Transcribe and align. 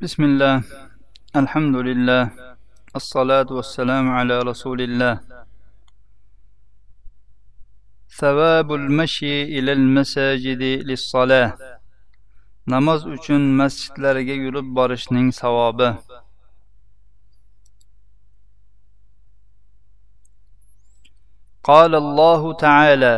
بسم 0.00 0.22
الله 0.24 0.54
الحمد 1.36 1.76
لله 1.88 2.22
الصلاة 2.96 3.48
والسلام 3.58 4.04
على 4.18 4.36
رسول 4.50 4.80
الله 4.80 5.14
ثواب 8.20 8.68
المشي 8.80 9.42
إلى 9.58 9.72
المساجد 9.72 10.62
للصلاة 10.88 11.78
namoz 12.68 13.06
uchun 13.08 13.42
masjidlarga 13.60 14.34
yurib 14.44 14.66
borishning 14.76 15.28
savobi 15.32 15.90
قال 21.68 21.94
الله 21.94 22.52
تعالى 22.52 23.16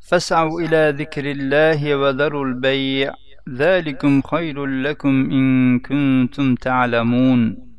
فاسعوا 0.00 0.60
إلى 0.60 0.94
ذكر 1.00 1.24
الله 1.30 1.80
وذروا 1.96 2.44
البيع 2.44 3.14
ذلكم 3.48 4.22
خير 4.22 4.66
لكم 4.66 5.30
إن 5.30 5.78
كنتم 5.78 6.54
تعلمون 6.54 7.70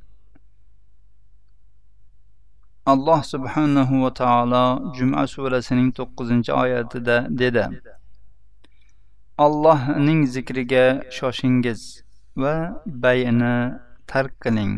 alloh 2.86 3.22
subhanahu 3.24 4.04
va 4.04 4.12
taolo 4.22 4.94
juma 4.98 5.28
surasining 5.34 5.90
to'qqizinchi 5.98 6.52
oyatida 6.64 7.18
dedi 7.42 7.66
allohning 9.46 10.22
zikriga 10.34 10.86
shoshingiz 11.18 11.82
va 12.42 12.56
bayni 13.04 13.54
tark 14.12 14.34
qiling 14.44 14.74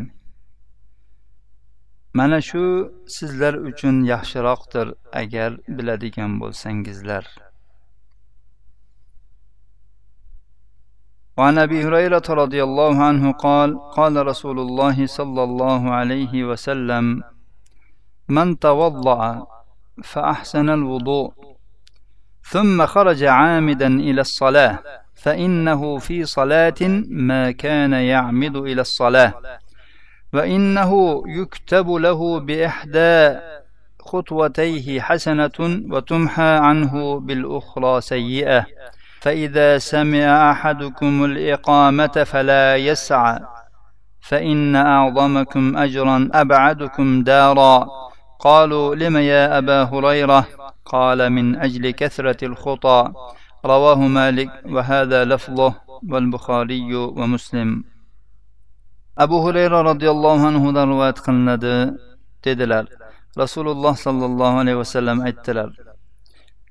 mana 2.17 2.39
shu 2.49 2.63
sizlar 3.15 3.53
uchun 3.69 3.95
yaxshiroqdir 4.13 4.87
agar 5.21 5.51
biladigan 5.77 6.31
bo'lsangizlar 6.41 7.23
وعن 11.38 11.58
أبي 11.58 11.84
هريرة 11.84 12.22
رضي 12.28 12.62
الله 12.62 13.02
عنه 13.02 13.32
قال 13.32 13.78
قال 13.90 14.26
رسول 14.26 14.58
الله 14.58 15.06
صلى 15.06 15.42
الله 15.44 15.90
عليه 15.90 16.44
وسلم 16.44 17.22
من 18.28 18.58
توضأ 18.58 19.46
فأحسن 20.04 20.70
الوضوء 20.70 21.32
ثم 22.42 22.86
خرج 22.86 23.24
عامدا 23.24 23.86
إلى 23.86 24.20
الصلاة 24.20 24.78
فإنه 25.14 25.98
في 25.98 26.24
صلاة 26.24 26.74
ما 27.08 27.50
كان 27.50 27.92
يعمد 27.92 28.56
إلى 28.56 28.80
الصلاة 28.80 29.34
وإنه 30.32 31.22
يكتب 31.26 31.90
له 31.90 32.40
بإحدى 32.40 33.38
خطوتيه 34.00 35.00
حسنة 35.00 35.58
وتمحى 35.90 36.42
عنه 36.66 37.20
بالأخرى 37.20 38.00
سيئة. 38.00 38.66
فإذا 39.20 39.78
سمع 39.78 40.50
أحدكم 40.52 41.24
الإقامة 41.24 42.24
فلا 42.26 42.76
يسعى 42.76 43.38
فإن 44.20 44.76
أعظمكم 44.76 45.76
أجرا 45.76 46.28
أبعدكم 46.32 47.22
دارا. 47.22 47.88
قالوا 48.40 48.94
لم 48.94 49.16
يا 49.16 49.58
أبا 49.58 49.82
هريرة؟ 49.82 50.46
قال 50.84 51.30
من 51.30 51.56
أجل 51.56 51.90
كثرة 51.90 52.44
الخطى 52.44 53.12
رواه 53.64 53.98
مالك 53.98 54.50
وهذا 54.66 55.24
لفظه 55.24 55.74
والبخاري 56.08 56.94
ومسلم. 56.94 57.84
أبو 59.18 59.48
هريرة 59.48 59.82
رضي 59.82 60.10
الله 60.10 60.46
عنه 60.46 60.84
رواية 60.84 61.10
قلنا 61.10 61.56
dedilar 62.44 62.86
rasululloh 63.36 63.94
sollallohu 63.96 64.58
alayhi 64.62 64.78
vasallam 64.78 65.18
aytdilar 65.28 65.68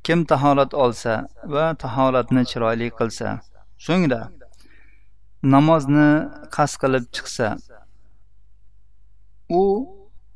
kim 0.07 0.19
tahorat 0.31 0.73
olsa 0.83 1.13
va 1.53 1.65
tahoratni 1.83 2.43
chiroyli 2.51 2.87
qilsa 2.99 3.27
so'ngra 3.85 4.21
namozni 5.53 6.09
qasd 6.55 6.75
qilib 6.81 7.05
chiqsa 7.15 7.47
u 9.61 9.63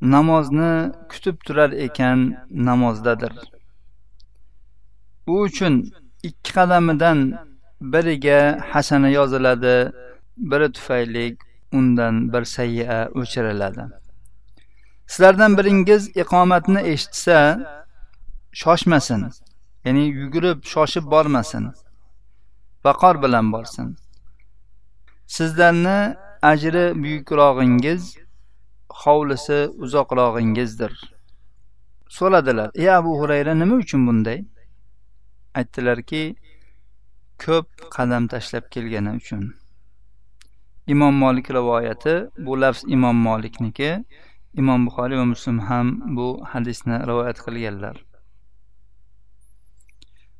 namozni 0.01 0.73
kutib 1.11 1.35
turar 1.45 1.71
ekan 1.87 2.19
namozdadir. 2.67 3.33
U 5.27 5.33
uchun 5.47 5.75
ikki 6.23 6.51
qadamidan 6.57 7.19
biriga 7.93 8.39
hasana 8.71 9.09
yoziladi 9.09 9.77
biri 10.37 10.71
tufayli 10.75 11.25
undan 11.77 12.15
bir 12.33 12.43
sayya 12.55 12.97
o'chiriladi. 13.19 13.83
Sizlardan 15.07 15.57
biringiz 15.57 16.03
iqomatni 16.23 16.81
eshitsa 16.93 17.37
shoshmasin. 18.61 19.21
Ya'ni 19.85 20.03
yugurib 20.07 20.63
shoshib 20.73 21.05
bormasin 21.11 21.71
vaqor 22.85 23.23
bilan 23.23 23.53
borsin. 23.53 23.87
Sizlarni 25.27 26.15
ajri 26.41 26.85
buyukrog'ingiz 27.03 28.17
hovlisi 29.03 29.59
uzoqrog'ingizdir. 29.77 30.93
So'radilar 32.17 32.69
ey 32.75 32.89
abu 32.91 33.11
hurayra 33.19 33.53
nima 33.55 33.75
uchun 33.75 34.07
bunday? 34.07 34.39
Aytdilarki 35.55 36.35
ko'p 37.45 37.67
qadam 37.95 38.27
tashlab 38.27 38.65
kelgani 38.73 39.15
uchun. 39.21 39.43
Imom 40.87 41.15
molik 41.23 41.51
rivoyati 41.57 42.15
bu 42.45 42.61
lafz 42.61 42.83
imom 42.87 43.17
molikniki 43.27 43.91
imom 44.61 44.85
buxoriy 44.87 45.17
va 45.17 45.25
muslim 45.33 45.59
ham 45.59 45.87
bu 46.17 46.27
hadisni 46.53 46.95
rivoyat 47.09 47.37
qilganlar. 47.45 47.95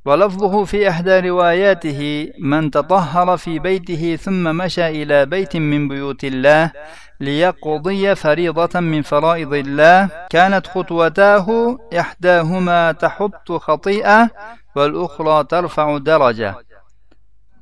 ولفظه 0.06 0.64
في 0.64 0.88
إحدى 0.88 1.20
رواياته 1.20 2.30
من 2.38 2.70
تطهر 2.70 3.36
في 3.36 3.58
بيته 3.58 4.16
ثم 4.16 4.56
مشى 4.56 4.88
إلى 4.88 5.26
بيت 5.26 5.56
من 5.56 5.88
بيوت 5.88 6.24
الله 6.24 6.72
ليقضي 7.20 8.14
فريضة 8.14 8.80
من 8.80 9.02
فرائض 9.02 9.54
الله 9.54 10.08
كانت 10.30 10.66
خطوتاه 10.66 11.78
إحداهما 12.00 12.92
تحط 12.92 13.52
خطيئة 13.52 14.30
والأخرى 14.76 15.44
ترفع 15.44 15.98
درجة 15.98 16.54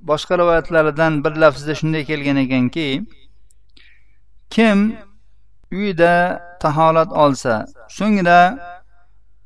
boshqa 0.05 0.39
rivoyatlardan 0.39 1.25
bir 1.25 1.33
lafzda 1.43 1.75
shunday 1.75 2.05
kelgan 2.05 2.37
ekanki 2.37 3.05
kim 4.51 4.97
uyida 5.73 6.43
tahorat 6.61 7.13
olsa 7.13 7.55
so'ngra 7.89 8.41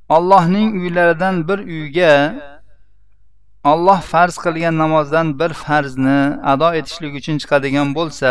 allohning 0.09 0.69
uylaridan 0.83 1.49
bir 1.49 1.59
uyga 1.59 2.15
olloh 3.73 4.01
farz 4.13 4.37
qilgan 4.45 4.75
namozdan 4.83 5.27
bir 5.41 5.53
farzni 5.65 6.21
ado 6.53 6.69
etishlik 6.79 7.13
uchun 7.21 7.37
chiqadigan 7.43 7.89
bo'lsa 7.99 8.31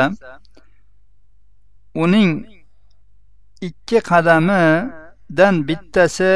uning 2.04 2.32
ikki 3.68 4.00
qadamidan 4.12 5.56
bittasi 5.70 6.34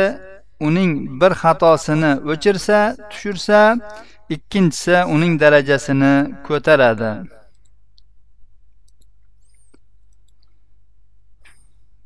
uning 0.67 0.91
bir 1.21 1.31
xatosini 1.41 2.11
o'chirsa 2.31 2.79
tushirsa 3.09 3.59
ikkinchisi 4.35 4.95
uning 5.15 5.33
darajasini 5.43 6.13
ko'taradi 6.47 7.13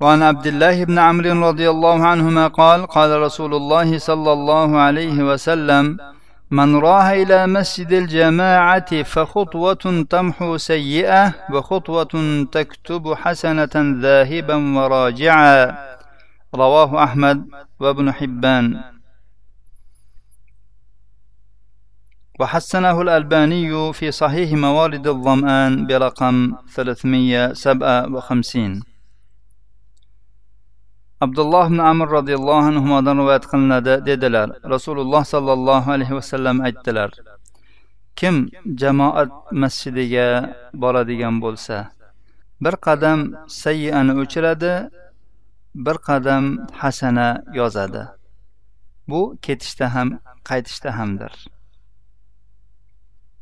وعن 0.02 0.22
عبد 0.32 0.48
الله 0.52 0.78
بن 0.90 0.98
عمرو 1.08 1.34
رضي 1.50 1.68
الله 1.74 2.00
عنهما 2.12 2.46
قال 2.60 2.80
قال 2.96 3.12
رسول 3.28 3.52
الله 3.60 3.90
صلى 4.10 4.32
الله 4.38 4.70
عليه 4.86 5.18
وسلم 5.30 5.86
من 6.51 6.77
راه 6.77 7.13
إلى 7.13 7.47
مسجد 7.47 7.93
الجماعة 7.93 9.03
فخطوة 9.03 10.05
تمحو 10.11 10.57
سيئة 10.57 11.35
وخطوة 11.53 12.45
تكتب 12.53 13.15
حسنة 13.15 13.71
ذاهبا 13.77 14.77
وراجعا. 14.77 15.77
رواه 16.55 17.05
أحمد 17.05 17.49
وابن 17.81 18.13
حبان. 18.13 18.81
وحسنه 22.41 23.03
الألباني 23.03 23.93
في 23.93 24.11
صحيح 24.11 24.53
موارد 24.53 25.07
الظمآن 25.07 25.87
برقم 25.87 26.53
357 26.75 28.83
abdulloh 31.25 31.65
ibn 31.71 31.81
amr 31.93 32.09
roziyallohu 32.19 32.67
anhudan 32.71 33.17
rivoyat 33.21 33.45
qilinadi 33.53 33.95
dedilar. 34.09 34.49
Rasululloh 34.75 35.23
sollallohu 35.35 35.89
alayhi 35.97 36.15
vasallam 36.19 36.57
aytdilar 36.67 37.11
kim 38.21 38.37
jamoat 38.81 39.31
masjidiga 39.63 40.29
boradigan 40.83 41.35
bo'lsa 41.45 41.77
bir 42.65 42.75
qadam 42.87 43.19
sayyani 43.63 44.13
o'chiradi 44.23 44.73
bir 45.87 45.97
qadam 46.09 46.45
hasana 46.81 47.29
yozadi. 47.59 48.03
Bu 49.11 49.21
ketishda 49.45 49.87
ham 49.95 50.09
qaytishda 50.49 50.91
hamdir. 50.99 51.33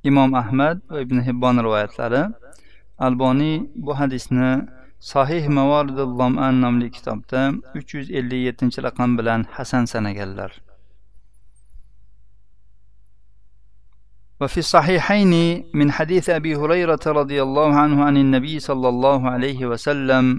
Imom 0.08 0.30
ahmad 0.42 0.76
va 0.92 0.98
ibn 1.04 1.18
hibbon 1.26 1.56
rivoyatlari. 1.66 2.22
Alboniy 3.06 3.56
bu 3.84 3.92
hadisni 4.00 4.50
sahih 5.00 5.46
mavoridul 5.48 6.18
loman 6.18 6.60
nomli 6.60 6.90
kitobda 6.90 7.54
uch 7.78 7.94
yuz 7.94 8.10
ellik 8.10 8.50
yettinchi 8.50 8.82
raqam 8.82 9.18
bilan 9.18 9.46
hasan 9.56 9.86
sanaganlar. 9.86 10.52
وفي 14.40 14.58
الصحيحين 14.58 15.64
من 15.74 15.92
حديث 15.92 16.30
أبي 16.30 16.56
هريرة 16.56 17.00
رضي 17.06 17.42
الله 17.42 17.74
عنه 17.74 18.04
عن 18.04 18.16
النبي 18.16 18.58
صلى 18.58 18.88
الله 18.88 19.30
عليه 19.30 19.66
وسلم 19.66 20.38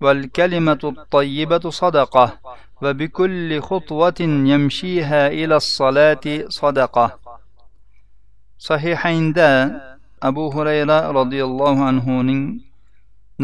والكلمة 0.00 0.78
الطيبة 0.84 1.70
صدقة 1.70 2.38
وبكل 2.82 3.60
خطوة 3.60 4.20
يمشيها 4.20 5.28
إلى 5.28 5.56
الصلاة 5.56 6.26
صدقة 6.48 7.18
صحيحين 8.58 9.32
دا 9.32 9.80
أبو 10.22 10.50
هريرة 10.50 11.10
رضي 11.10 11.44
الله 11.44 11.84
عنه 11.84 12.06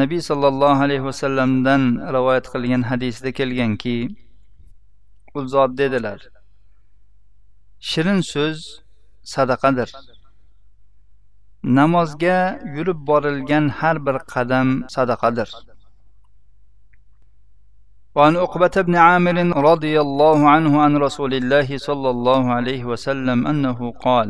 nabiy 0.01 0.21
sollallohu 0.29 0.83
alayhi 0.85 1.03
vasallamdan 1.09 1.81
rivoyat 2.15 2.45
qilgan 2.53 2.83
hadisda 2.91 3.29
kelganki 3.39 3.97
u 5.37 5.39
zot 5.53 5.71
dedilar 5.81 6.19
shirin 7.89 8.21
so'z 8.31 8.59
sadaqadir 9.33 9.89
namozga 11.77 12.39
yurib 12.75 12.99
borilgan 13.09 13.65
har 13.79 13.97
bir 14.05 14.17
qadam 14.33 14.67
sadaqadir 14.95 15.49
وعن 18.15 18.33
عقبة 18.43 18.75
بن 18.87 18.95
عامر 18.95 19.37
رضي 19.71 19.95
الله 20.05 20.39
عنه 20.49 20.81
عن 20.83 20.93
رسول 20.97 21.33
الله 21.33 21.77
صلى 21.77 22.09
الله 22.15 22.43
عليه 22.57 22.81
وسلم 22.91 23.47
أنه 23.51 23.79
قال 24.05 24.27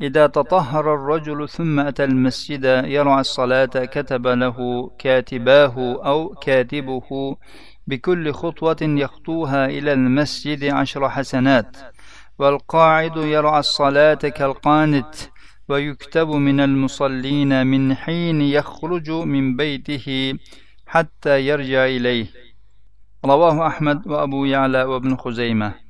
إذا 0.00 0.26
تطهر 0.26 0.94
الرجل 0.94 1.48
ثم 1.48 1.80
أتى 1.80 2.04
المسجد 2.04 2.64
يرعى 2.84 3.20
الصلاة 3.20 3.66
كتب 3.66 4.26
له 4.26 4.90
كاتباه 4.98 5.76
أو 6.06 6.28
كاتبه 6.28 7.36
بكل 7.86 8.32
خطوة 8.32 8.76
يخطوها 8.82 9.66
إلى 9.66 9.92
المسجد 9.92 10.64
عشر 10.64 11.08
حسنات 11.08 11.76
والقاعد 12.38 13.16
يرعى 13.16 13.60
الصلاة 13.60 14.14
كالقانت 14.14 15.14
ويكتب 15.68 16.28
من 16.28 16.60
المصلين 16.60 17.66
من 17.66 17.94
حين 17.94 18.40
يخرج 18.40 19.10
من 19.10 19.56
بيته 19.56 20.34
حتى 20.86 21.46
يرجع 21.46 21.86
إليه. 21.86 22.26
رواه 23.24 23.66
أحمد 23.66 24.06
وأبو 24.06 24.44
يعلى 24.44 24.82
وابن 24.82 25.16
خزيمة. 25.16 25.81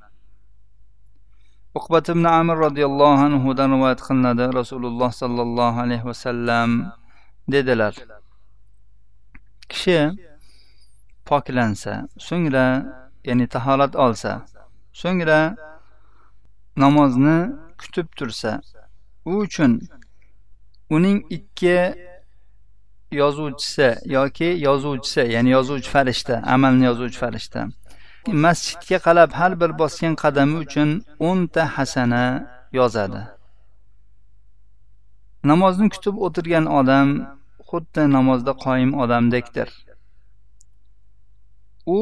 Uqbat 1.79 2.09
ibn 2.15 2.25
amir 2.25 2.57
roziyallohu 2.67 3.23
anhudan 3.27 3.69
rivoyat 3.75 4.01
qilinadi. 4.07 4.45
Rasululloh 4.61 5.11
sollallohu 5.23 5.79
alayhi 5.85 6.05
vasallam 6.11 6.71
dedilar 7.53 7.95
kishi 9.69 9.99
poklansa 11.29 11.93
so'ngra 12.29 12.67
ya'ni 13.29 13.47
tahorat 13.55 13.97
olsa 14.05 14.33
so'ngra 15.03 15.41
namozni 16.77 17.39
kutib 17.81 18.07
tursa 18.19 18.61
u 19.25 19.33
uchun 19.45 19.73
uning 20.91 21.19
ikki 21.37 21.79
yozuvchisi 23.21 23.89
yoki 24.17 24.49
yozuvchisi 24.69 25.23
ya'ni 25.35 25.51
yozuvchi 25.57 25.91
farishta 25.95 26.35
amalni 26.55 26.85
yozuvchi 26.91 27.19
farishta 27.25 27.61
masjidga 28.27 28.99
qarab 29.07 29.31
har 29.33 29.53
bir 29.61 29.71
bosgan 29.79 30.15
qadami 30.23 30.55
uchun 30.65 30.89
o'nta 31.29 31.63
hasana 31.77 32.25
yozadi. 32.79 33.23
Namozni 35.51 35.89
kutib 35.95 36.15
o'tirgan 36.27 36.67
odam 36.81 37.09
xuddi 37.71 38.03
namozda 38.17 38.53
qoyim 38.65 38.93
odamdekdir. 39.03 39.69
U 41.87 41.99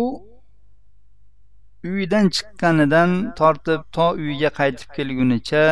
uyidan 1.85 2.27
chiqqanidan 2.37 3.11
tortib 3.39 3.81
to 3.97 4.07
uyiga 4.23 4.51
qaytib 4.61 4.89
kelgunicha 4.97 5.63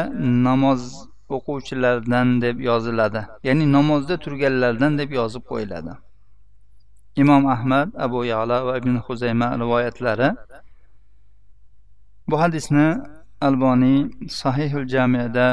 namoz 0.48 0.82
o'quvchilardan 1.36 2.28
deb 2.44 2.56
yoziladi. 2.70 3.20
Ya'ni 3.48 3.72
namozda 3.76 4.14
turganlardan 4.24 4.98
deb 5.00 5.10
yozib 5.20 5.44
qo'yiladi. 5.50 5.92
imom 7.21 7.43
ahmad 7.55 7.87
abu 8.05 8.19
yala 8.25 8.57
va 8.67 8.73
ibn 8.81 8.95
huzayma 9.05 9.47
rivoyatlari 9.61 10.29
bu 12.29 12.35
hadisni 12.43 12.87
alboniy 13.47 13.99
sahihul 14.41 14.87
jamiyada 14.93 15.47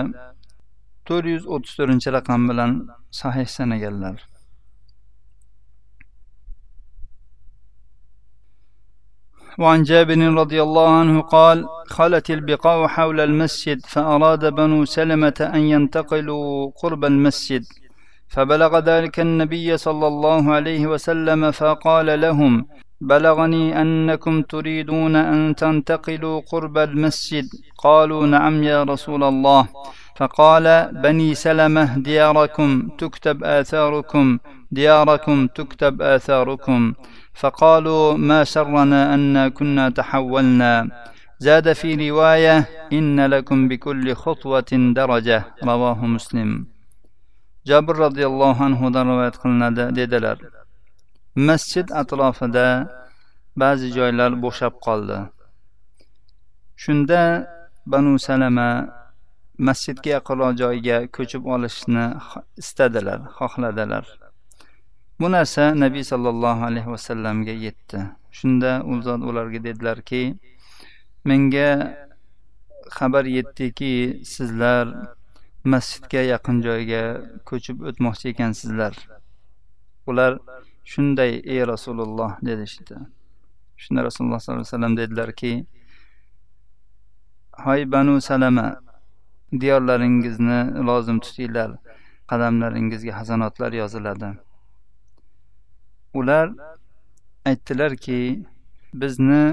to'rt 1.07 1.27
yuz 1.35 1.45
o'ttiz 1.55 1.73
to'rtinchi 1.79 2.09
raqam 2.17 2.41
bilan 2.51 2.71
sahih 3.21 3.47
sanaganlar 3.57 4.19
وعن 9.63 9.83
جابر 9.83 10.21
رضي 10.43 10.63
الله 10.67 10.89
عنه 11.01 11.21
قال 11.21 11.59
خلت 11.97 12.31
البقاع 12.31 12.87
حول 12.95 13.21
المسجد 13.21 13.79
فأراد 13.93 14.43
بنو 14.59 14.85
سلمة 14.85 15.39
أن 15.57 15.61
ينتقلوا 15.61 16.71
قرب 16.81 17.05
المسجد 17.05 17.65
فبلغ 18.30 18.80
ذلك 18.80 19.20
النبي 19.20 19.78
صلى 19.78 20.08
الله 20.08 20.54
عليه 20.54 20.88
وسلم 20.88 21.52
فقال 21.52 22.22
لهم 22.22 22.66
بلغني 23.02 23.82
أنكم 23.82 24.42
تريدون 24.42 25.16
أن 25.16 25.56
تنتقلوا 25.56 26.42
قرب 26.52 26.78
المسجد. 26.78 27.46
قالوا 27.78 28.28
نعم 28.28 28.64
يا 28.64 28.84
رسول 28.84 29.24
الله. 29.24 29.68
فقال 30.16 30.92
بني 31.04 31.34
سلمة 31.36 31.98
دياركم 31.98 32.90
تكتب 32.98 33.44
آثاركم 33.44 34.40
دياركم 34.72 35.48
تكتب 35.48 36.02
آثاركم. 36.02 36.94
فقالوا 37.34 38.18
ما 38.18 38.44
سرنا 38.44 39.14
انا 39.14 39.50
كنا 39.50 39.90
تحولنا. 39.90 40.88
زاد 41.40 41.74
في 41.74 42.10
رواية 42.10 42.70
إن 42.94 43.26
لكم 43.26 43.68
بكل 43.68 44.14
خطوة 44.14 44.72
درجة. 44.72 45.46
رواه 45.64 46.06
مسلم. 46.06 46.75
Jabr 47.70 47.96
roziyallohu 48.06 48.64
anhudan 48.68 49.06
rivoyat 49.12 49.36
qilinadi 49.42 49.84
dedilar. 50.00 50.38
Masjid 51.50 51.88
atrofida 52.02 52.68
ba'zi 53.62 53.88
joylar 53.98 54.32
bo'shab 54.44 54.74
qoldi. 54.86 55.18
Shunda 56.84 57.22
banu 57.92 58.12
salama 58.28 58.70
masjidga 59.68 60.10
yaqinroq 60.18 60.52
joyga 60.62 60.98
ko'chib 61.16 61.44
olishni 61.56 62.06
istadilar 62.62 63.20
xohladilar. 63.38 64.06
Bu 65.20 65.28
narsa 65.36 65.64
nabiy 65.84 66.04
sollallohu 66.12 66.62
alayhi 66.70 66.90
vasallamga 66.96 67.54
yetdi. 67.66 68.00
Shunda 68.38 68.72
u 68.92 68.94
zot 69.06 69.22
ularga 69.30 69.60
dedilarki 69.68 70.24
menga 71.30 71.70
xabar 72.98 73.26
yetdiki 73.38 73.94
sizlar 74.34 74.86
masjidga 75.74 76.22
yaqin 76.34 76.62
joyga 76.68 77.02
ko'chib 77.50 77.78
o'tmoqchi 77.90 78.26
ekansizlar. 78.34 78.94
Ular 80.10 80.32
shunday 80.92 81.32
ey 81.54 81.62
rasululloh 81.74 82.32
dedishdi 82.48 82.96
shunda 83.84 84.04
rasululloh 84.08 84.40
sollallohu 84.40 84.62
alayhi 84.62 84.74
vasallam 84.74 84.98
dedilarki 84.98 85.52
hoy 87.66 87.92
banu 87.92 88.22
salama 88.22 88.68
diyorlaringizni 89.62 90.60
lozim 90.88 91.20
tutinglar 91.20 91.72
qadamlaringizga 92.30 93.14
hasanotlar 93.20 93.72
yoziladi. 93.82 94.30
Ular 96.14 96.48
aytdilarki 97.46 98.20
bizni 98.94 99.44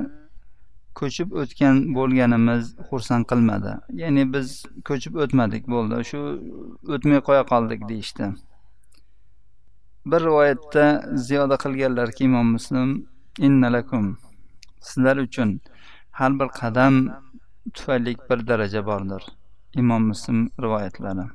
ko'chib 1.00 1.34
o'tgan 1.42 1.76
bo'lganimiz 1.96 2.64
xursand 2.88 3.24
qilmadi. 3.30 3.72
Ya'ni 4.02 4.24
biz 4.34 4.48
ko'chib 4.88 5.18
o'tmadik 5.24 5.68
bo'ldi. 5.74 6.00
Shu 6.10 6.20
o'tmay 6.94 7.20
qo'ya 7.28 7.42
qoldik 7.52 7.86
deyishdi. 7.90 8.30
Bir 10.10 10.20
rivoyatda 10.28 10.86
ziyoda 11.26 11.56
qilganlarki 11.64 12.24
imom 12.30 12.48
muslim 12.56 12.88
innalakum 13.48 14.08
sizlar 14.88 15.16
uchun 15.26 15.60
har 16.20 16.32
bir 16.40 16.48
qadam 16.60 16.98
tufayli 17.74 18.16
bir 18.30 18.46
daraja 18.48 18.86
bordir. 18.86 19.22
Imom 19.82 20.02
muslim 20.12 20.50
rivoyatlari. 20.64 21.26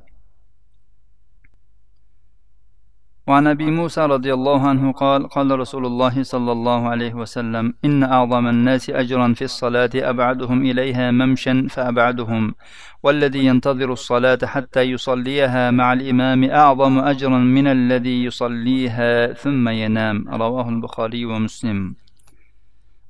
وعن 3.27 3.47
أبي 3.47 3.71
موسى 3.71 4.01
رضي 4.05 4.33
الله 4.33 4.67
عنه 4.67 4.91
قال 4.91 5.27
قال 5.27 5.59
رسول 5.59 5.85
الله 5.85 6.23
صلى 6.23 6.51
الله 6.51 6.87
عليه 6.87 7.13
وسلم 7.13 7.73
إن 7.85 8.03
أعظم 8.03 8.47
الناس 8.47 8.89
أجرا 8.89 9.33
في 9.33 9.43
الصلاة 9.43 9.89
أبعدهم 9.95 10.61
إليها 10.61 11.11
ممشا 11.11 11.67
فأبعدهم 11.69 12.55
والذي 13.03 13.45
ينتظر 13.45 13.93
الصلاة 13.93 14.39
حتى 14.43 14.81
يصليها 14.81 15.71
مع 15.71 15.93
الإمام 15.93 16.43
أعظم 16.43 16.99
أجرا 16.99 17.37
من 17.37 17.67
الذي 17.67 18.23
يصليها 18.23 19.33
ثم 19.33 19.69
ينام 19.69 20.25
رواه 20.29 20.69
البخاري 20.69 21.25
ومسلم. 21.25 21.95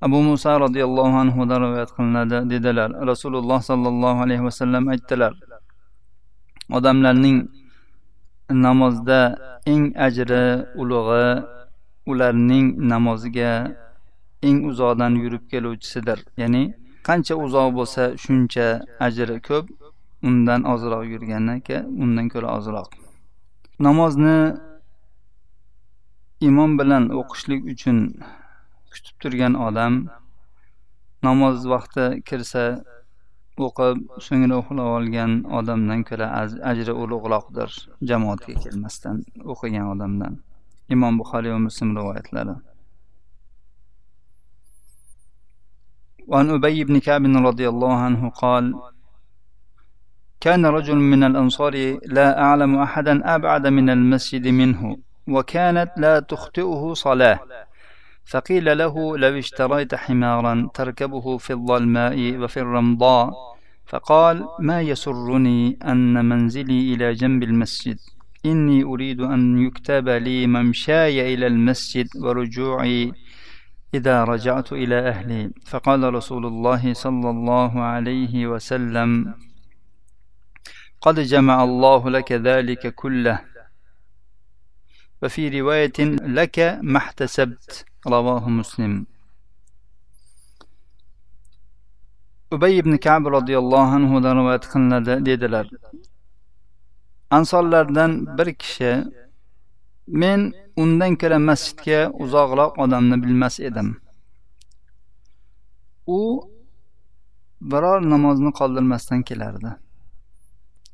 abu 0.02 0.22
muso 0.22 0.60
roziyallohu 0.60 1.18
anhudan 1.24 1.58
rivoyat 1.62 1.90
qilinadi 1.98 2.38
dedilar 2.50 2.90
rasululloh 3.10 3.58
sollallohu 3.70 4.22
alayhi 4.26 4.44
vasallam 4.46 4.84
aytdilar 4.94 5.34
odamlarning 6.78 7.38
namozda 8.50 9.22
eng 9.66 9.94
ajri 10.08 10.66
ulug'i 10.82 11.44
ularning 12.06 12.68
namoziga 12.92 13.76
eng 14.42 14.60
uzoqdan 14.70 15.14
yurib 15.24 15.44
keluvchisidir. 15.52 16.20
Ya'ni 16.42 16.64
qancha 17.08 17.36
uzoq 17.46 17.68
bo'lsa 17.78 18.04
shuncha 18.24 18.68
ajri 19.08 19.38
ko'p 19.48 19.66
undan 20.28 20.62
ozroq 20.74 21.04
yurganniki 21.14 21.78
undan 22.04 22.28
ko'ra 22.34 22.50
ozroq. 22.58 22.90
Namozni 23.80 24.38
imom 26.48 26.72
bilan 26.80 27.04
o'qishlik 27.20 27.62
uchun 27.74 27.98
kutib 28.92 29.16
turgan 29.22 29.54
odam 29.68 29.94
namoz 31.28 31.58
vaqti 31.74 32.06
kirsa 32.28 32.64
o'qib 33.67 33.97
so'ngra 34.27 34.55
uxlab 34.63 34.89
olgan 34.99 35.33
odamdan 35.59 36.01
ko'ra 36.09 36.27
ajri 36.71 36.93
ulug'roqdir 37.03 37.71
jamoatga 38.11 38.55
kelmasdan 38.63 39.17
o'qigan 39.53 39.87
odamdan 39.95 40.35
imom 40.95 41.15
buxoriy 41.21 41.53
va 41.55 41.61
muslim 41.69 41.89
rivoyatlari 41.99 42.57
وعن 46.31 46.51
أبي 46.51 46.85
بن 46.85 46.97
كعب 47.07 47.25
رضي 47.49 47.67
الله 47.69 47.95
عنه 48.07 48.23
قال 48.43 48.65
كان 50.41 50.67
رجل 50.67 50.97
من 50.97 51.25
الأنصار 51.25 51.75
لا 52.17 52.29
أعلم 52.43 52.73
أحدا 52.87 53.35
أبعد 53.35 53.67
من 53.67 53.91
المسجد 53.91 54.49
منه 54.49 54.97
وكانت 55.29 55.91
لا 55.97 56.21
تخطئه 56.21 56.83
صلاة 56.95 57.41
فقيل 58.30 58.78
له 58.78 59.18
لو 59.18 59.40
اشتريت 59.40 59.96
حمارا 59.96 60.70
تركبه 60.74 61.38
في 61.38 61.54
الظلماء 61.54 62.38
وفي 62.38 62.60
الرمضاء. 62.60 63.34
فقال 63.86 64.48
ما 64.60 64.82
يسرني 64.82 65.80
أن 65.84 66.26
منزلي 66.26 66.94
إلى 66.94 67.14
جنب 67.14 67.44
المسجد؟ 67.44 67.98
إني 68.46 68.84
أريد 68.84 69.22
أن 69.22 69.68
يكتب 69.68 70.10
لي 70.10 70.48
ممشاي 70.48 71.34
إلى 71.34 71.48
المسجد 71.48 72.08
ورجوعي 72.22 73.12
إذا 73.94 74.24
رجعت 74.24 74.74
إلى 74.74 75.00
أهلي. 75.10 75.52
فقال 75.66 76.14
رسول 76.14 76.46
الله 76.46 76.94
صلى 76.94 77.30
الله 77.30 77.82
عليه 77.82 78.48
وسلم 78.48 79.34
قد 81.02 81.20
جمع 81.20 81.64
الله 81.64 82.10
لك 82.10 82.32
ذلك 82.32 82.96
كله. 82.96 83.40
وفي 85.24 85.62
رواية 85.62 86.00
لك 86.40 86.80
ما 86.84 86.98
احتسبت. 86.98 87.86
رواه 88.07 88.49
مسلم 88.49 89.07
ubay 92.53 92.79
ibn 92.79 92.97
kab 92.99 93.23
roziyallohu 93.37 93.93
anhudan 93.99 94.37
rivoyat 94.39 94.65
qilinadi 94.73 95.15
dedilar 95.27 95.67
ansorlardan 97.31 98.39
bir 98.39 98.49
kishi 98.63 98.93
men 100.23 100.41
undan 100.83 101.13
ko'ra 101.21 101.39
masjidga 101.51 102.01
uzoqroq 102.25 102.73
odamni 102.85 103.17
bilmas 103.25 103.57
edim 103.69 103.89
u 106.17 106.21
biror 107.73 108.01
namozni 108.13 108.51
qoldirmasdan 108.59 109.21
kelardi 109.29 109.71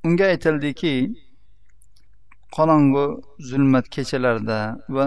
unga 0.06 0.25
aytildiki 0.32 0.94
qorong'u 2.55 3.05
zulmat 3.50 3.86
kechalarida 3.95 4.60
va 4.95 5.05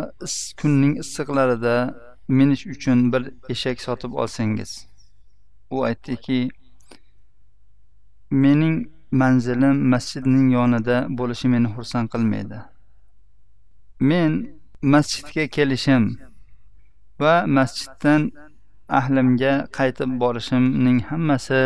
kunning 0.60 0.94
issiqlarida 1.02 1.74
minish 2.38 2.64
uchun 2.74 2.98
bir 3.12 3.22
eshak 3.52 3.78
sotib 3.86 4.12
olsangiz. 4.22 4.70
U 5.74 5.76
aytdiki 5.88 6.40
mening 8.30 8.76
manzilim 9.10 9.76
masjidning 9.92 10.48
yonida 10.58 10.96
bo'lishi 11.18 11.46
meni 11.54 11.68
xursand 11.74 12.08
qilmaydi. 12.14 12.58
Men 14.08 14.32
masjidga 14.94 15.44
kelishim 15.56 16.04
va 17.22 17.34
masjiddan 17.58 18.22
ahlimga 18.98 19.52
qaytib 19.78 20.10
borishimning 20.22 20.98
hammasi 21.10 21.62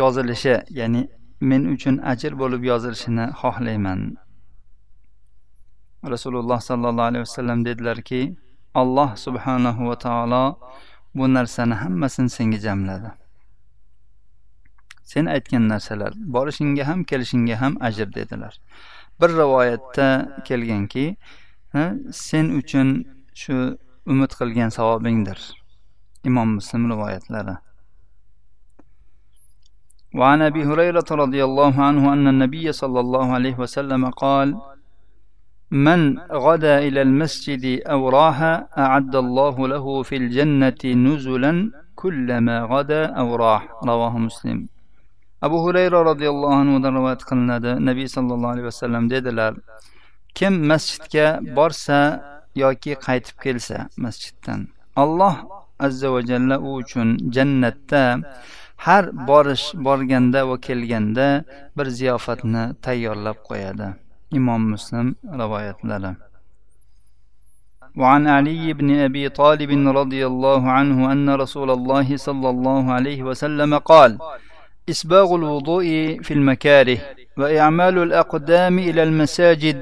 yozilishi 0.00 0.54
ya'ni 0.78 1.02
men 1.50 1.62
uchun 1.74 1.96
ajr 2.12 2.32
bo'lib 2.42 2.62
yozilishini 2.70 3.26
xohlayman. 3.40 4.00
Rasululloh 6.14 6.60
sollallohu 6.70 7.08
alayhi 7.10 7.24
vasallam 7.28 7.64
dedilarki 7.68 8.20
alloh 8.82 9.10
subhanahu 9.16 9.88
va 9.88 9.96
taolo 10.06 10.44
bu 11.14 11.34
narsani 11.34 11.74
hammasini 11.82 12.30
senga 12.36 12.58
jamladi. 12.66 13.10
Sen 15.12 15.26
aytgan 15.34 15.68
narsalar 15.72 16.12
borishingga 16.34 16.84
ham 16.90 17.04
kelishingga 17.10 17.56
ham 17.62 17.76
ajr 17.88 18.08
dedilar. 18.18 18.54
Bir 19.20 19.28
rivoyatda 19.28 20.08
kelganki 20.48 21.16
sen 22.12 22.46
uchun 22.60 22.88
shu 23.34 23.56
umid 24.06 24.32
qilgan 24.38 24.70
savobingdir. 24.78 25.40
Imom 26.24 26.48
muslim 26.58 26.90
rivoyatlari. 26.92 27.56
وعن 30.19 30.39
ابي 30.49 30.61
هريره 30.69 31.09
رضي 31.23 31.41
الله 31.43 31.73
عنه 31.87 32.03
ان 32.13 32.25
النبي 32.27 32.71
صلى 32.71 32.99
الله 32.99 33.25
عليه 33.37 33.55
وسلم 33.63 34.09
قال 34.23 34.47
من 35.71 35.99
غدا 36.45 36.75
الى 36.87 37.01
المسجد 37.07 37.65
او 37.93 38.09
راح 38.09 38.37
اعد 38.85 39.15
الله 39.15 39.55
له 39.67 39.85
في 40.07 40.15
الجنه 40.21 40.81
نزلا 40.85 41.53
كلما 42.01 42.57
غدا 42.71 43.03
او 43.19 43.35
راح 43.35 43.63
رواه 43.91 44.17
مسلم 44.17 44.59
abu 45.41 45.57
hurayra 45.65 46.05
roziyallohu 46.05 46.53
anhudan 46.61 46.93
rivoyat 46.97 47.21
qilinadi 47.29 47.71
nabiy 47.89 48.07
sollallohu 48.15 48.51
alayhi 48.53 48.67
vasallam 48.71 49.03
dedilar 49.13 49.53
kim 50.37 50.53
masjidga 50.71 51.25
borsa 51.57 51.99
yoki 52.63 52.91
qaytib 53.07 53.37
kelsa 53.43 53.77
masjiddan 54.05 54.59
alloh 55.03 55.35
azza 55.87 56.07
va 56.13 56.21
jalla 56.29 56.55
u 56.67 56.69
uchun 56.81 57.07
jannatda 57.35 58.03
har 58.85 59.03
borish 59.27 59.65
borganda 59.85 60.41
va 60.49 60.57
kelganda 60.67 61.27
bir 61.77 61.87
ziyofatni 61.99 62.63
tayyorlab 62.85 63.37
qo'yadi 63.49 63.87
imom 64.37 64.61
muslim 64.73 65.07
rivoyatlari 65.41 66.11
وعن 68.01 68.23
علي 68.37 68.73
بن 68.73 68.89
ابي 69.07 69.29
طالب 69.29 69.71
رضي 69.99 70.21
الله 70.31 70.61
عنه 70.77 71.11
ان 71.13 71.27
رسول 71.43 71.69
الله 71.77 72.07
صلى 72.17 72.49
الله 72.49 72.83
عليه 72.97 73.19
وسلم 73.23 73.71
قال 73.91 74.11
اسباغ 74.89 75.35
الوضوء 75.35 75.85
في 76.25 76.33
المكاره 76.37 76.97
واعمال 77.37 77.95
الاقدام 78.07 78.79
الى 78.79 79.03
المساجد 79.03 79.77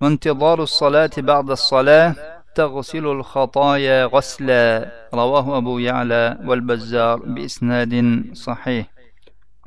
وانتظار 0.00 0.58
الصلاه 0.62 1.10
بعد 1.18 1.50
الصلاه 1.50 2.14
تغسل 2.55 3.05
الخطايا 3.05 4.05
غسلا 4.05 4.91
رواه 5.13 5.57
أبو 5.57 5.79
يعلى 5.79 6.37
والبزار 6.45 7.19
بإسناد 7.19 8.23
صحيح. 8.33 8.95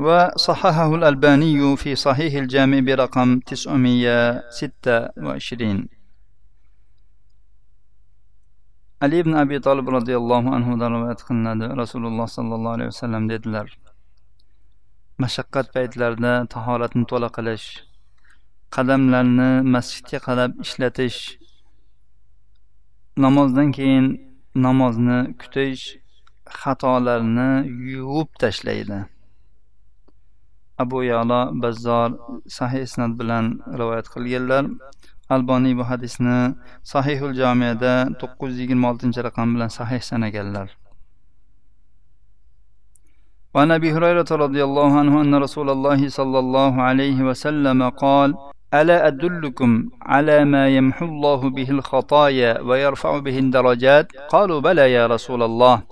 وصححه 0.01 0.95
الألباني 0.95 1.77
في 1.77 1.95
صحيح 1.95 2.35
الجامع 2.35 2.81
برقم 2.81 3.41
926 3.41 5.89
علي 9.03 9.23
بن 9.23 9.37
أبي 9.37 9.59
طالب 9.59 9.91
رضي 9.91 10.17
الله 10.17 10.55
عنه 10.55 10.79
دروات 10.79 11.23
رسول 11.81 12.07
الله 12.07 12.27
صلى 12.27 12.55
الله 12.55 12.71
عليه 12.71 12.87
وسلم 12.87 13.29
ديدلر 13.29 13.79
بيت 15.19 15.41
بيتلرنا 15.75 16.45
طهارة 16.45 16.91
نطلق 16.97 17.41
لش. 17.41 17.89
قدم 18.73 19.15
لنا 19.15 19.63
مسجد 19.63 20.21
قلب 20.21 20.61
إشلتش 20.61 21.39
namozdan 23.26 23.72
keyin 23.78 24.06
namozni 24.66 25.20
kutish 25.42 25.84
xatolarni 26.60 27.50
yuvib 27.94 28.30
tashlaydi 28.42 29.00
abu 30.84 31.04
yalo 31.12 31.42
bazzor 31.64 32.10
sahih 32.58 32.82
isnat 32.88 33.12
bilan 33.20 33.46
rivoyat 33.80 34.08
qilganlar 34.14 34.64
alboniy 35.36 35.74
bu 35.80 35.84
hadisni 35.92 36.38
sahihul 36.94 37.36
jamiyada 37.42 37.94
to'qqiz 38.22 38.50
yuz 38.52 38.60
yigirma 38.64 38.86
oltinchi 38.92 39.20
raqam 39.28 39.48
bilan 39.56 39.70
sahih 39.80 40.02
sanaganlar 40.12 40.70
وعن 43.56 43.72
ابي 43.72 43.90
هريره 43.96 44.30
رضي 44.46 44.62
الله 44.68 44.90
عنه 45.00 45.14
ان 45.22 45.34
رسول 45.46 45.70
الله 45.70 46.02
صلى 46.20 46.40
الله 46.44 46.74
عليه 46.82 47.20
وسلم 47.30 47.80
قال 48.04 48.30
ألا 48.75 49.07
أدلكم 49.07 49.89
على 50.03 50.45
ما 50.45 50.69
يمحو 50.69 51.05
الله 51.05 51.51
به 51.51 51.71
الخطايا 51.71 52.61
ويرفع 52.61 53.19
به 53.19 53.39
الدرجات؟ 53.39 54.07
قالوا 54.29 54.61
بلى 54.61 54.93
يا 54.93 55.07
رسول 55.07 55.43
الله. 55.43 55.83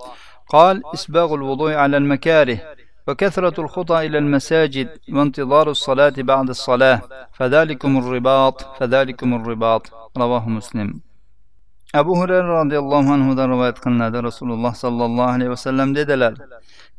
قال 0.49 0.83
إسباغ 0.93 1.33
الوضوء 1.33 1.73
على 1.73 1.97
المكاره 1.97 2.59
وكثرة 3.07 3.61
الخطى 3.61 4.05
إلى 4.05 4.17
المساجد 4.17 4.89
وانتظار 5.13 5.69
الصلاة 5.69 6.13
بعد 6.17 6.49
الصلاة. 6.49 7.01
فذلكم 7.33 7.97
الرباط 7.97 8.77
فذلكم 8.79 9.33
الرباط. 9.33 9.83
رواه 10.17 10.49
مسلم. 10.49 11.07
abu 11.93 12.17
hurayra 12.19 12.47
roziyallohu 12.63 13.13
anhudan 13.13 13.47
rivoyat 13.51 13.77
qilinadi 13.83 14.23
rasululloh 14.23 14.73
sollallohu 14.75 15.29
alayhi 15.35 15.49
vasallam 15.55 15.95
dedilar 15.95 16.33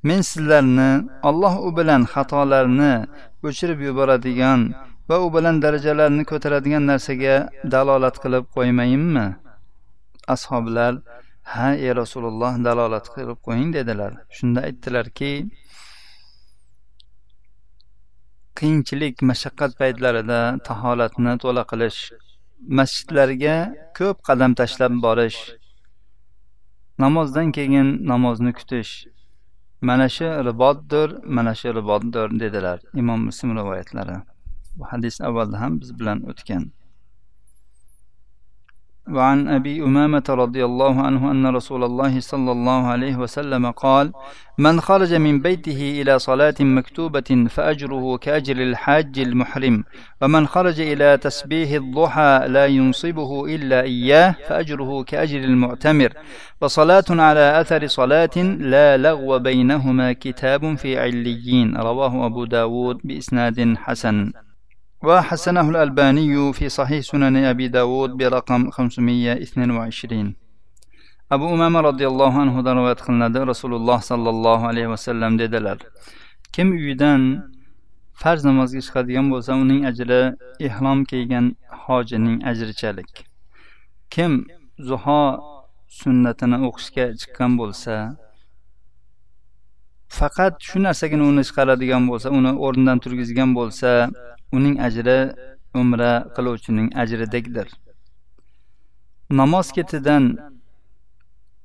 men 0.02 0.20
sizlarni 0.20 0.90
olloh 1.23 1.54
u 1.66 1.68
bilan 1.76 2.02
xatolarni 2.12 2.94
o'chirib 3.49 3.80
yuboradigan 3.88 4.61
va 5.08 5.16
u 5.24 5.28
bilan 5.34 5.56
darajalarni 5.64 6.24
ko'taradigan 6.30 6.84
narsaga 6.90 7.36
dalolat 7.74 8.16
qilib 8.24 8.44
qo'ymayinmi? 8.56 9.26
Ashoblar 10.34 10.92
ha 11.52 11.68
ey 11.84 11.92
rasululloh 12.00 12.52
dalolat 12.66 13.06
qilib 13.14 13.38
qo'ying 13.46 13.70
dedilar. 13.78 14.12
Shunda 14.36 14.60
aytdilarki 14.68 15.32
qiyinchilik 18.58 19.14
mashaqqat 19.30 19.72
paytlarida 19.80 20.40
taholatni 20.68 21.32
to'la 21.42 21.62
qilish 21.72 22.00
masjidlarga 22.78 23.56
ko'p 23.98 24.16
qadam 24.28 24.52
tashlab 24.60 24.92
borish 25.04 25.38
namozdan 27.04 27.48
keyin 27.56 27.88
namozni 28.10 28.52
kutish 28.58 28.92
mana 29.88 30.06
shu 30.16 30.28
ribotdir 30.48 31.08
mana 31.36 31.52
shu 31.60 31.68
ribotdir 31.78 32.26
dedilar 32.42 32.78
imom 33.00 33.20
muslim 33.28 33.50
rivoyatlari. 33.58 34.16
Bu 34.78 34.85
hadis 34.92 35.20
avvalda 35.20 35.61
ham 35.61 35.80
biz 35.80 35.90
bilan 35.99 36.18
o'tgan. 36.30 36.64
وعن 39.11 39.49
أبي 39.49 39.82
أمامة 39.82 40.25
رضي 40.28 40.64
الله 40.64 41.02
عنه 41.02 41.30
أن 41.30 41.47
رسول 41.47 41.85
الله 41.85 42.20
صلى 42.20 42.52
الله 42.52 42.87
عليه 42.87 43.16
وسلم 43.16 43.70
قال 43.70 44.12
من 44.58 44.80
خرج 44.80 45.14
من 45.14 45.40
بيته 45.40 46.02
إلى 46.02 46.18
صلاة 46.18 46.54
مكتوبة 46.61 47.47
فأجره 47.50 48.16
كأجر 48.16 48.56
الحاج 48.56 49.18
المحرم 49.18 49.85
ومن 50.23 50.47
خرج 50.47 50.80
إلى 50.80 51.16
تسبيح 51.16 51.70
الضحى 51.70 52.44
لا 52.49 52.66
ينصبه 52.66 53.54
إلا 53.54 53.80
إياه 53.82 54.35
فأجره 54.49 55.02
كأجر 55.02 55.38
المعتمر 55.38 56.12
وصلاة 56.61 57.04
على 57.11 57.61
أثر 57.61 57.87
صلاة 57.87 58.37
لا 58.73 58.97
لغو 58.97 59.38
بينهما 59.38 60.12
كتاب 60.12 60.75
في 60.75 60.99
عليين 60.99 61.76
رواه 61.76 62.26
أبو 62.26 62.44
داود 62.44 62.99
بإسناد 63.04 63.76
حسن 63.76 64.32
وحسنه 65.03 65.69
الألباني 65.69 66.53
في 66.53 66.69
صحيح 66.69 67.01
سنن 67.01 67.35
أبي 67.38 67.67
داود 67.67 68.09
برقم 68.17 68.69
522 68.69 70.43
abu 71.29 71.45
umama 71.47 71.83
roziyallohu 71.83 72.39
anhudan 72.41 72.77
rivoyat 72.77 73.01
qilinadi 73.05 73.39
rasululloh 73.51 74.01
sollallohu 74.01 74.67
alayhi 74.71 74.89
vasallam 74.89 75.39
dedilar 75.39 75.77
kim 76.53 76.67
uyidan 76.77 77.21
farz 78.21 78.41
namozga 78.50 78.81
chiqadigan 78.88 79.25
bo'lsa 79.33 79.51
uning 79.63 79.81
ajri 79.91 80.21
ehrom 80.67 81.00
kiygan 81.12 81.45
hojining 81.83 82.35
ajrichalik 82.51 83.12
kim 84.13 84.31
zuho 84.89 85.23
sunnatini 86.01 86.57
o'qishga 86.67 87.05
chiqqan 87.21 87.51
bo'lsa 87.62 87.93
faqat 90.19 90.53
shu 90.67 90.77
narsagina 90.88 91.23
uni 91.31 91.43
chiqaradigan 91.50 92.03
bo'lsa 92.12 92.27
uni 92.38 92.51
o'rnidan 92.65 92.97
turgizgan 93.03 93.50
bo'lsa 93.59 93.89
uning 94.56 94.76
ajri 94.86 95.18
umra 95.80 96.12
qiluvchining 96.36 96.88
ajridekdir 97.02 97.68
namoz 99.40 99.66
ketidan 99.76 100.24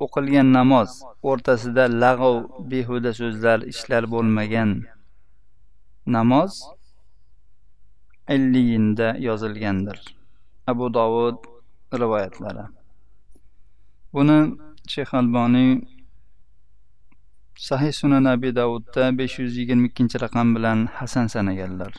o'qilgan 0.06 0.48
namoz 0.60 0.90
o'rtasida 1.30 1.84
lag'ov 2.04 2.38
behuda 2.72 3.12
so'zlar 3.20 3.60
ishlar 3.74 4.04
bo'lmagan 4.14 4.72
namoz 6.16 6.52
illiyinda 8.30 9.16
yozilgandir. 9.28 9.98
Abu 10.68 10.94
dovud 10.94 11.38
rivoyatlari. 12.02 12.66
Buni 14.14 14.38
shayx 14.88 15.14
alboniy 15.14 15.72
sahih 17.68 17.92
sunan 18.00 18.26
abi 18.26 18.56
davudda 18.56 19.04
besh 19.18 19.40
yuz 19.40 19.58
yigirma 19.58 19.86
ikkinchi 19.90 20.18
raqam 20.26 20.56
bilan 20.56 20.86
hasan 20.86 21.28
sanaganlar. 21.28 21.94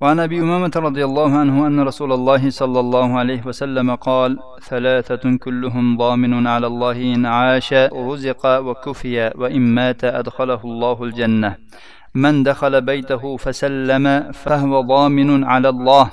وعن 0.00 0.20
أبي 0.20 0.40
أمامة 0.40 0.70
رضي 0.76 1.04
الله 1.04 1.38
عنه 1.38 1.66
أن 1.66 1.80
رسول 1.80 2.12
الله 2.12 2.50
صلى 2.50 2.80
الله 2.80 3.18
عليه 3.18 3.46
وسلم 3.46 3.94
قال 3.94 4.38
ثلاثة 4.62 5.36
كلهم 5.36 5.96
ضامن 5.96 6.46
على 6.46 6.66
الله 6.66 7.14
إن 7.14 7.26
عاش 7.26 7.74
رزق 7.92 8.58
وكفي 8.58 9.32
وإن 9.34 9.74
مات 9.74 10.04
أدخله 10.04 10.60
الله 10.64 11.04
الجنة. 11.04 11.56
من 12.14 12.42
دخل 12.42 12.80
بيته 12.80 13.36
فسلم 13.36 14.32
فهو 14.32 14.80
ضامن 14.80 15.44
على 15.44 15.68
الله. 15.68 16.10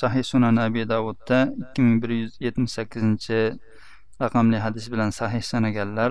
sahih 0.00 0.22
sunan 0.22 0.56
abi 0.56 0.82
davudda 0.88 1.38
ikki 1.62 1.80
ming 1.82 1.96
bir 2.02 2.10
yuz 2.20 2.32
yetmish 2.46 2.72
sakkizinchi 2.78 3.40
raqamli 4.22 4.58
hadis 4.66 4.86
bilan 4.92 5.10
sahih 5.20 5.42
sanaganlar. 5.52 6.10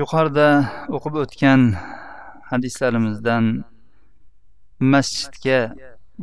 Yuqorida 0.00 0.48
o'qib 0.96 1.14
o'tgan 1.22 1.62
hadislarimizdan 2.50 3.44
masjidga 4.92 5.60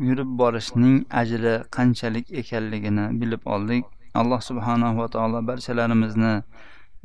yurib 0.08 0.30
borishning 0.42 0.98
ajri 1.22 1.56
qanchalik 1.76 2.26
ekanligini 2.42 3.06
bilib 3.22 3.44
oldik. 3.56 3.86
Alloh 4.14 4.40
subhanahu 4.50 5.00
va 5.02 5.08
taolo 5.16 5.42
barchalarimizni 5.50 6.34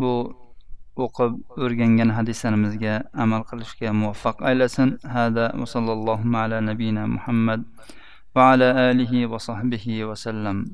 bu 0.01 0.12
o'qib 1.05 1.33
o'rgangan 1.64 2.11
hadislarimizga 2.16 2.94
amal 3.25 3.42
qilishga 3.51 3.92
muvaffaq 4.01 4.42
aylasin. 4.51 4.99
Hada 5.16 5.55
va 5.61 5.66
sallallohu 5.75 6.37
ala 6.42 6.61
nabiyina 6.61 7.07
muhammad 7.07 7.64
va 8.35 8.53
ala 8.53 8.68
alihi 8.90 9.27
va 9.33 9.38
sahbihi 9.49 10.05
vasallam 10.11 10.66